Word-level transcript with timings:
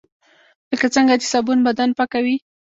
لکه 0.71 0.87
څنګه 0.95 1.13
چې 1.21 1.25
صابون 1.33 1.59
بدن 1.67 1.89
پاکوي. 1.97 2.35